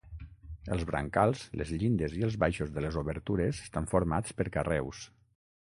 [0.75, 5.07] Els brancals, les llindes, i els baixos de les obertures estan formats per carreus.